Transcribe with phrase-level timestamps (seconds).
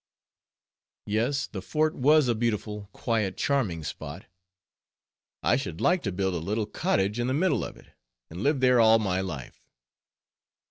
[1.05, 4.25] Yes, the fort was a beautiful, quiet, charming spot.
[5.43, 7.89] I should like to build a little cottage in the middle of it,
[8.27, 9.61] and live there all my life.